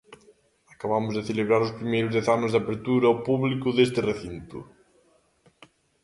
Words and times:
Acabamos 0.73 1.13
de 1.15 1.25
celebrar 1.29 1.61
os 1.67 1.75
primeiros 1.79 2.11
dez 2.15 2.27
anos 2.35 2.51
da 2.51 2.59
apertura 2.61 3.05
ao 3.07 3.21
público 3.27 3.67
deste 3.77 3.99
recinto. 4.09 4.57